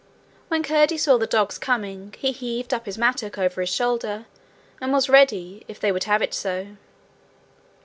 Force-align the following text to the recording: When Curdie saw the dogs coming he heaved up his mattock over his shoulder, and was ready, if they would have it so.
When 0.47 0.63
Curdie 0.63 0.97
saw 0.97 1.19
the 1.19 1.27
dogs 1.27 1.59
coming 1.59 2.15
he 2.17 2.31
heaved 2.31 2.73
up 2.73 2.87
his 2.87 2.97
mattock 2.97 3.37
over 3.37 3.61
his 3.61 3.69
shoulder, 3.69 4.25
and 4.81 4.91
was 4.91 5.09
ready, 5.09 5.63
if 5.67 5.79
they 5.79 5.91
would 5.91 6.05
have 6.05 6.23
it 6.23 6.33
so. 6.33 6.77